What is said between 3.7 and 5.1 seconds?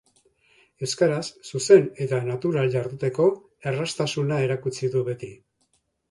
erraztasuna erakutsi du